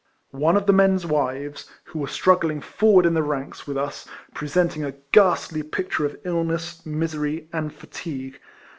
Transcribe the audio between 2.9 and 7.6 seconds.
in the ranks with us, presenting a ghastly picture of illness, misery,